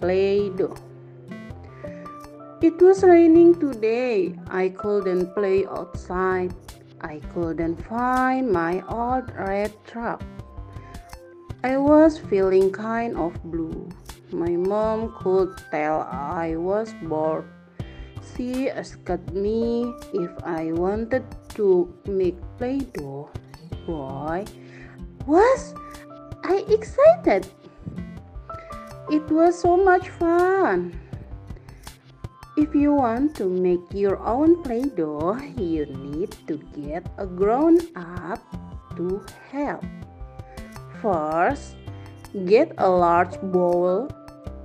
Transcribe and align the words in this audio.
Play-Doh. 0.00 0.74
It 2.62 2.80
was 2.80 3.04
raining 3.04 3.60
today. 3.60 4.34
I 4.48 4.70
couldn't 4.70 5.34
play 5.34 5.66
outside. 5.66 6.52
I 7.00 7.20
couldn't 7.32 7.80
find 7.88 8.52
my 8.52 8.82
old 8.88 9.32
red 9.36 9.72
truck. 9.86 10.22
I 11.64 11.76
was 11.76 12.18
feeling 12.18 12.72
kind 12.72 13.16
of 13.16 13.36
blue. 13.44 13.88
My 14.32 14.56
mom 14.56 15.12
could 15.20 15.56
tell 15.70 16.08
I 16.08 16.56
was 16.56 16.94
bored. 17.02 17.44
She 18.36 18.70
asked 18.70 19.32
me 19.32 19.92
if 20.12 20.30
I 20.44 20.72
wanted 20.72 21.24
to 21.56 21.92
make 22.06 22.36
Play-Doh. 22.56 23.28
Boy, 23.86 24.44
was 25.26 25.74
I 26.44 26.64
excited? 26.68 27.48
It 29.10 29.26
was 29.26 29.58
so 29.58 29.76
much 29.76 30.08
fun. 30.08 30.94
If 32.56 32.76
you 32.78 32.94
want 32.94 33.34
to 33.42 33.50
make 33.50 33.82
your 33.90 34.22
own 34.22 34.62
Play-Doh, 34.62 35.34
you 35.58 35.86
need 35.86 36.30
to 36.46 36.62
get 36.78 37.10
a 37.18 37.26
grown-up 37.26 38.38
to 38.94 39.26
help. 39.50 39.82
First, 41.02 41.74
get 42.46 42.70
a 42.78 42.88
large 42.88 43.34
bowl. 43.50 44.06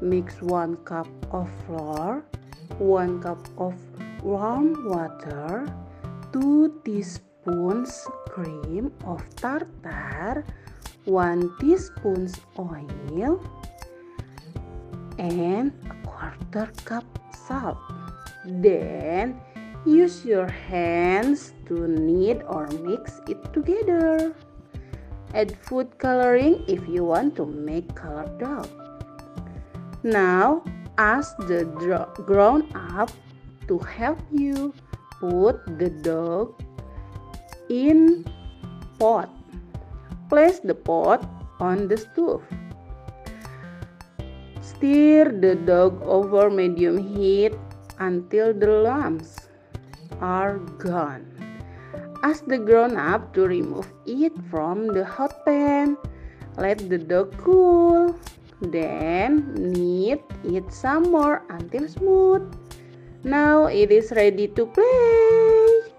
Mix 0.00 0.40
1 0.40 0.86
cup 0.86 1.10
of 1.34 1.50
flour, 1.66 2.22
1 2.78 3.18
cup 3.18 3.42
of 3.58 3.74
warm 4.22 4.86
water, 4.86 5.66
2 6.32 6.78
teaspoons 6.84 8.06
cream 8.30 8.94
of 9.02 9.18
tartar, 9.34 10.46
1 11.06 11.50
teaspoon 11.58 12.30
oil, 12.54 13.42
and 15.18 15.72
a 15.90 15.94
quarter 16.06 16.70
cup 16.84 17.04
salt. 17.34 17.78
Then 18.44 19.40
use 19.84 20.24
your 20.24 20.48
hands 20.48 21.52
to 21.66 21.86
knead 21.86 22.42
or 22.48 22.66
mix 22.82 23.20
it 23.28 23.52
together. 23.52 24.34
Add 25.34 25.56
food 25.60 25.98
coloring 25.98 26.64
if 26.66 26.88
you 26.88 27.04
want 27.04 27.36
to 27.36 27.44
make 27.44 27.94
colored 27.94 28.38
dough. 28.38 28.64
Now 30.02 30.64
ask 30.96 31.36
the 31.46 31.68
grown 32.24 32.70
up 32.74 33.10
to 33.68 33.78
help 33.78 34.18
you 34.32 34.72
put 35.20 35.60
the 35.78 35.90
dough 35.90 36.56
in 37.68 38.24
pot. 38.98 39.28
Place 40.28 40.60
the 40.60 40.74
pot 40.74 41.24
on 41.60 41.88
the 41.88 41.96
stove. 41.96 42.42
Stir 44.78 45.34
the 45.42 45.58
dough 45.58 45.98
over 46.06 46.46
medium 46.46 47.02
heat 47.02 47.50
until 47.98 48.54
the 48.54 48.86
lumps 48.86 49.50
are 50.22 50.62
gone. 50.78 51.26
Ask 52.22 52.46
the 52.46 52.62
grown 52.62 52.94
up 52.94 53.34
to 53.34 53.42
remove 53.42 53.90
it 54.06 54.30
from 54.46 54.86
the 54.86 55.02
hot 55.04 55.44
pan. 55.44 55.98
Let 56.56 56.78
the 56.88 56.94
dough 56.96 57.26
cool. 57.42 58.14
Then 58.62 59.50
knead 59.58 60.22
it 60.46 60.70
some 60.70 61.10
more 61.10 61.42
until 61.50 61.90
smooth. 61.90 62.46
Now 63.24 63.66
it 63.66 63.90
is 63.90 64.14
ready 64.14 64.46
to 64.46 64.62
play. 64.62 65.90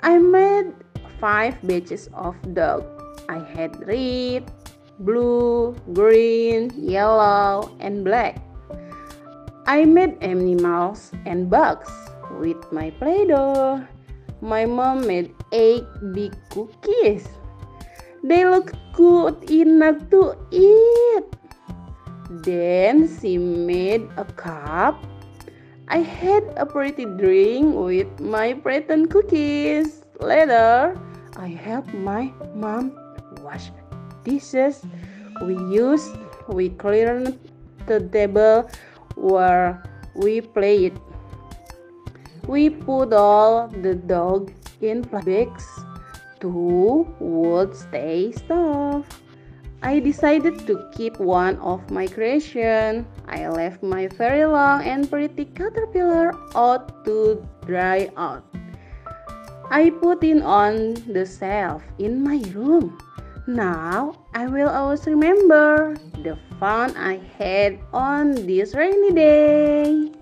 I 0.00 0.16
made 0.16 0.72
five 1.20 1.60
batches 1.60 2.08
of 2.16 2.32
dough. 2.56 2.80
I 3.28 3.44
had 3.44 3.76
red, 3.84 4.48
blue, 5.00 5.74
green, 5.92 6.70
yellow, 6.76 7.74
and 7.80 8.04
black. 8.04 8.38
I 9.66 9.84
made 9.84 10.18
animals 10.20 11.12
and 11.24 11.48
bugs 11.48 11.90
with 12.38 12.60
my 12.70 12.90
Play-Doh. 12.90 13.82
My 14.40 14.66
mom 14.66 15.06
made 15.06 15.32
eight 15.52 15.84
big 16.12 16.36
cookies. 16.50 17.26
They 18.22 18.44
look 18.44 18.72
good 18.92 19.50
enough 19.50 20.10
to 20.10 20.36
eat. 20.50 21.24
Then 22.44 23.08
she 23.08 23.38
made 23.38 24.08
a 24.16 24.24
cup. 24.24 25.00
I 25.88 25.98
had 25.98 26.44
a 26.56 26.64
pretty 26.64 27.04
drink 27.04 27.74
with 27.76 28.20
my 28.20 28.54
pretend 28.54 29.10
cookies. 29.10 30.04
Later, 30.20 30.96
I 31.36 31.48
helped 31.48 31.92
my 31.92 32.32
mom 32.54 32.96
wash 33.42 33.68
dishes 34.24 34.82
we 35.42 35.54
used 35.72 36.16
we 36.48 36.68
cleared 36.70 37.38
the 37.86 38.00
table 38.08 38.68
where 39.16 39.82
we 40.14 40.40
played 40.40 40.98
we 42.46 42.68
put 42.68 43.12
all 43.12 43.68
the 43.68 43.94
dog 43.94 44.52
in 44.80 45.02
bags 45.02 45.66
to 46.40 47.06
would 47.20 47.74
stay 47.74 48.32
stove 48.32 49.06
I 49.84 50.00
decided 50.00 50.64
to 50.66 50.88
keep 50.96 51.20
one 51.20 51.60
of 51.60 51.90
my 51.90 52.06
creation. 52.08 53.04
I 53.28 53.48
left 53.48 53.82
my 53.82 54.08
very 54.08 54.48
long 54.48 54.80
and 54.80 55.04
pretty 55.04 55.44
caterpillar 55.44 56.32
out 56.56 57.04
to 57.04 57.44
dry 57.66 58.08
out. 58.16 58.48
I 59.68 59.90
put 59.90 60.24
it 60.24 60.40
on 60.40 60.96
the 61.04 61.28
shelf 61.28 61.84
in 61.98 62.24
my 62.24 62.40
room. 62.56 62.96
Now 63.46 64.14
I 64.32 64.46
will 64.46 64.70
always 64.70 65.04
remember 65.06 65.96
the 66.22 66.38
fun 66.58 66.96
I 66.96 67.20
had 67.36 67.78
on 67.92 68.32
this 68.46 68.74
rainy 68.74 69.12
day. 69.12 70.12